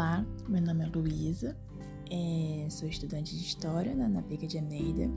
[0.00, 1.54] Olá, meu nome é Luísa,
[2.10, 5.10] é, sou estudante de História na, na Veiga de Almeida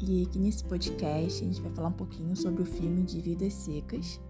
[0.00, 3.52] e aqui nesse podcast a gente vai falar um pouquinho sobre o filme de Vidas
[3.52, 4.20] Secas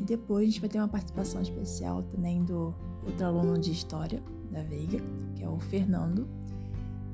[0.00, 4.22] e depois a gente vai ter uma participação especial também do outro aluno de História
[4.50, 4.98] da Veiga,
[5.34, 6.26] que é o Fernando,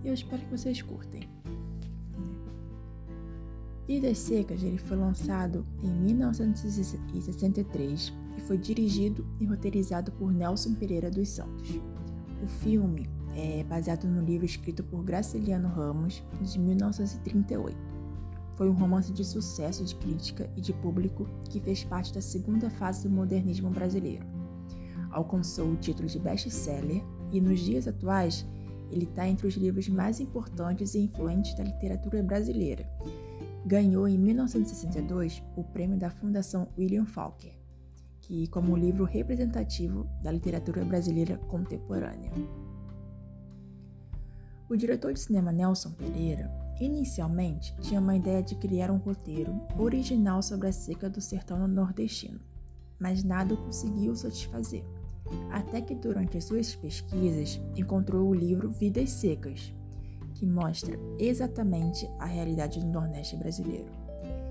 [0.04, 1.28] e eu espero que vocês curtem.
[3.88, 11.10] Vidas Secas ele foi lançado em 1963 e foi dirigido e roteirizado por Nelson Pereira
[11.10, 11.80] dos Santos.
[12.42, 17.76] O filme é baseado no livro escrito por Graciliano Ramos, de 1938.
[18.56, 22.68] Foi um romance de sucesso de crítica e de público que fez parte da segunda
[22.68, 24.26] fase do modernismo brasileiro.
[25.10, 28.46] Alcançou o título de best-seller e, nos dias atuais,
[28.90, 32.86] ele está entre os livros mais importantes e influentes da literatura brasileira.
[33.64, 37.61] Ganhou em 1962 o prêmio da Fundação William Faulkner
[38.32, 42.32] que como livro representativo da literatura brasileira contemporânea.
[44.70, 50.42] O diretor de cinema Nelson Pereira inicialmente tinha uma ideia de criar um roteiro original
[50.42, 52.40] sobre a seca do sertão nordestino,
[52.98, 54.82] mas nada o conseguiu satisfazer,
[55.50, 59.74] até que durante as suas pesquisas encontrou o livro Vidas Secas,
[60.36, 63.92] que mostra exatamente a realidade do Nordeste brasileiro.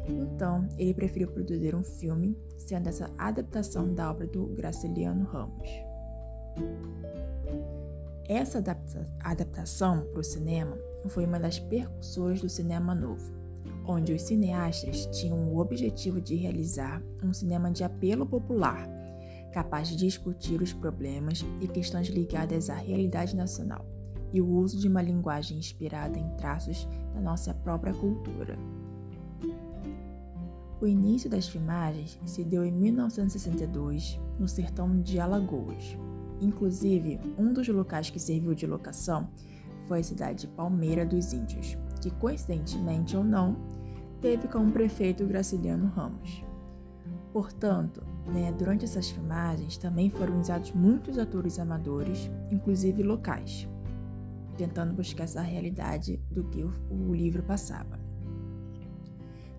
[0.08, 5.70] Então, ele preferiu produzir um filme, sendo essa adaptação da obra do Graciliano Ramos.
[8.28, 10.78] Essa adapta adaptação para o cinema
[11.08, 13.32] foi uma das percussões do cinema novo,
[13.86, 18.88] onde os cineastas tinham o objetivo de realizar um cinema de apelo popular,
[19.52, 23.86] capaz de discutir os problemas e questões ligadas à realidade nacional
[24.34, 28.58] e o uso de uma linguagem inspirada em traços da nossa própria cultura.
[30.82, 35.96] O início das filmagens se deu em 1962, no sertão de Alagoas.
[36.42, 39.30] Inclusive, um dos locais que serviu de locação
[39.88, 43.58] foi a cidade de Palmeira dos Índios, que coincidentemente ou não,
[44.20, 46.44] teve como prefeito Graciliano Ramos.
[47.32, 53.70] Portanto, né, durante essas filmagens também foram usados muitos atores amadores, inclusive locais,
[54.58, 58.01] tentando buscar essa realidade do que o, o livro passava.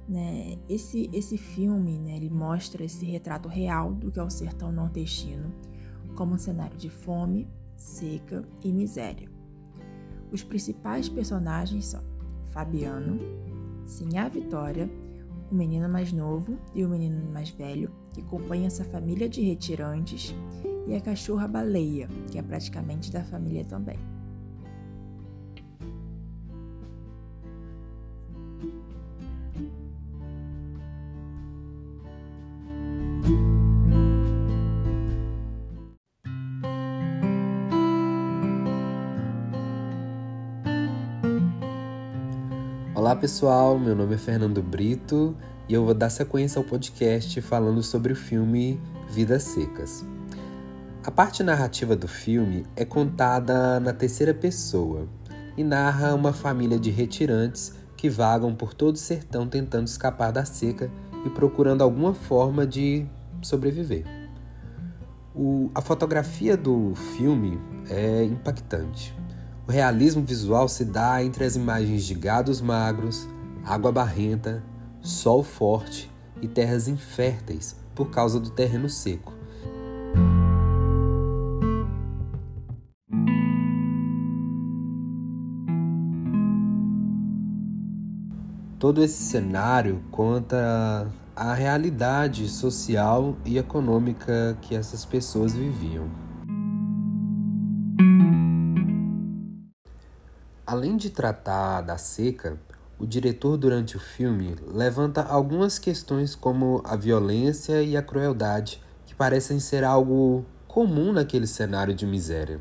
[0.08, 0.58] Né?
[0.68, 5.52] Esse, esse filme né, ele mostra esse retrato real do que é o sertão nordestino,
[6.16, 9.28] como um cenário de fome, seca e miséria.
[10.30, 12.02] Os principais personagens são
[12.52, 13.18] Fabiano,
[13.86, 14.90] Sinhá Vitória,
[15.50, 20.34] o menino mais novo e o menino mais velho, que acompanham essa família de retirantes,
[20.86, 23.98] e a cachorra baleia, que é praticamente da família também.
[43.12, 45.36] Olá pessoal, meu nome é Fernando Brito
[45.68, 48.80] e eu vou dar sequência ao podcast falando sobre o filme
[49.10, 50.02] Vidas Secas.
[51.04, 55.06] A parte narrativa do filme é contada na terceira pessoa
[55.58, 60.46] e narra uma família de retirantes que vagam por todo o sertão tentando escapar da
[60.46, 60.90] seca
[61.26, 63.04] e procurando alguma forma de
[63.42, 64.06] sobreviver.
[65.34, 69.14] O, a fotografia do filme é impactante.
[69.72, 73.26] O realismo visual se dá entre as imagens de gados magros,
[73.64, 74.62] água barrenta,
[75.00, 76.12] sol forte
[76.42, 79.32] e terras inférteis por causa do terreno seco.
[88.78, 96.10] Todo esse cenário conta a realidade social e econômica que essas pessoas viviam.
[100.72, 102.58] Além de tratar da seca,
[102.98, 109.14] o diretor, durante o filme, levanta algumas questões como a violência e a crueldade, que
[109.14, 112.58] parecem ser algo comum naquele cenário de miséria.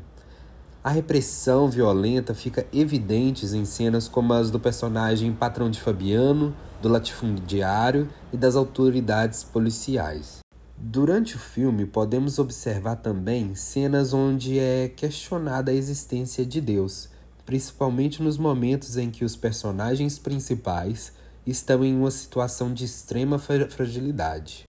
[0.84, 6.90] A repressão violenta fica evidente em cenas como as do personagem patrão de Fabiano, do
[6.90, 10.40] latifundiário e das autoridades policiais.
[10.76, 17.10] Durante o filme, podemos observar também cenas onde é questionada a existência de Deus
[17.44, 21.12] principalmente nos momentos em que os personagens principais
[21.46, 24.64] estão em uma situação de extrema fragilidade.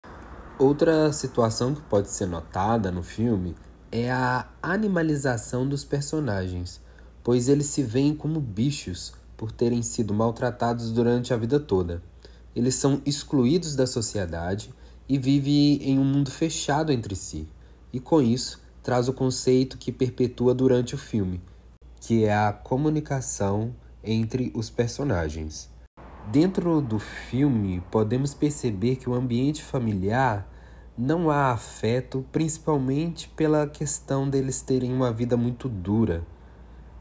[0.57, 3.55] Outra situação que pode ser notada no filme
[3.91, 6.81] é a animalização dos personagens,
[7.23, 12.01] pois eles se veem como bichos por terem sido maltratados durante a vida toda.
[12.55, 14.73] Eles são excluídos da sociedade
[15.07, 17.47] e vivem em um mundo fechado entre si,
[17.91, 21.41] e com isso traz o conceito que perpetua durante o filme,
[22.05, 23.73] que é a comunicação
[24.03, 25.71] entre os personagens.
[26.29, 30.45] Dentro do filme, podemos perceber que o ambiente familiar
[30.97, 36.27] não há afeto, principalmente pela questão deles terem uma vida muito dura,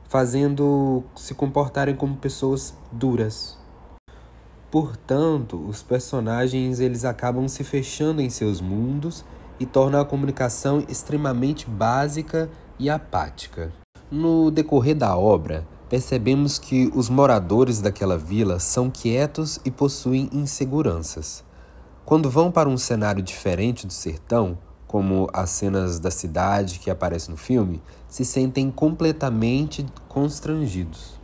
[0.08, 3.58] fazendo se comportarem como pessoas duras.
[4.70, 9.24] Portanto, os personagens eles acabam se fechando em seus mundos
[9.58, 12.48] e tornam a comunicação extremamente básica
[12.78, 13.81] e apática.
[14.14, 21.42] No decorrer da obra, percebemos que os moradores daquela vila são quietos e possuem inseguranças.
[22.04, 27.30] Quando vão para um cenário diferente do sertão, como as cenas da cidade que aparecem
[27.30, 31.18] no filme, se sentem completamente constrangidos.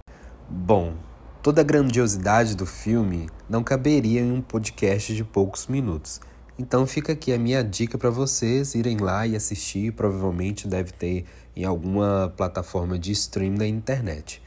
[0.48, 0.94] Bom,
[1.42, 6.22] toda a grandiosidade do filme não caberia em um podcast de poucos minutos.
[6.58, 11.24] Então fica aqui a minha dica para vocês irem lá e assistir, provavelmente deve ter
[11.54, 14.42] em alguma plataforma de stream da internet.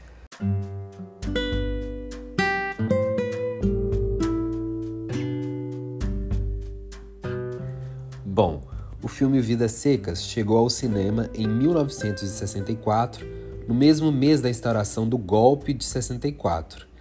[8.26, 8.62] Bom,
[9.02, 13.26] o filme Vidas Secas chegou ao cinema em 1964,
[13.66, 16.91] no mesmo mês da instauração do golpe de 64.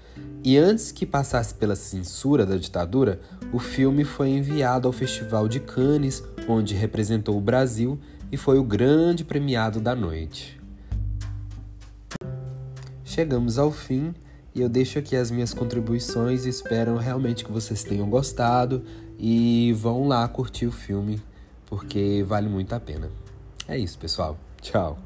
[0.43, 3.21] E antes que passasse pela censura da ditadura,
[3.53, 7.99] o filme foi enviado ao Festival de Cannes, onde representou o Brasil
[8.31, 10.59] e foi o grande premiado da noite.
[13.03, 14.15] Chegamos ao fim
[14.55, 18.83] e eu deixo aqui as minhas contribuições espero realmente que vocês tenham gostado
[19.19, 21.21] e vão lá curtir o filme
[21.67, 23.09] porque vale muito a pena.
[23.67, 24.37] É isso, pessoal.
[24.61, 24.97] Tchau.